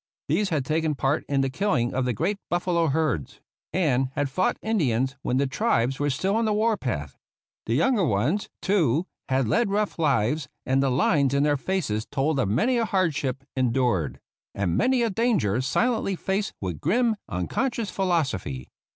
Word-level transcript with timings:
These 0.27 0.49
had 0.49 0.65
taken 0.65 0.95
part 0.95 1.23
in 1.29 1.41
the 1.41 1.49
killing 1.51 1.93
of 1.93 2.05
the 2.05 2.13
great 2.13 2.39
buffalo 2.49 2.87
herds, 2.87 3.39
and 3.71 4.09
had 4.15 4.31
fought 4.31 4.57
Indians 4.63 5.15
when 5.21 5.37
the 5.37 5.45
tribes 5.45 5.99
were 5.99 6.09
still 6.09 6.35
on 6.35 6.45
the 6.45 6.53
war 6.53 6.75
path. 6.75 7.19
The 7.67 7.75
younger 7.75 8.03
ones, 8.03 8.49
too, 8.63 9.05
had 9.29 9.47
led 9.47 9.69
rough 9.69 9.99
lives; 9.99 10.47
and 10.65 10.81
the 10.81 10.89
lines 10.89 11.35
in 11.35 11.43
their 11.43 11.55
faces 11.55 12.07
told 12.07 12.39
of 12.39 12.49
many 12.49 12.79
a 12.79 12.85
hardship 12.85 13.43
endured, 13.55 14.19
and 14.55 14.75
many 14.75 15.03
a 15.03 15.11
danger 15.11 15.61
silently 15.61 16.15
faced 16.15 16.53
with 16.59 16.81
grim, 16.81 17.15
unconscious 17.29 17.91
philosophy. 17.91 18.69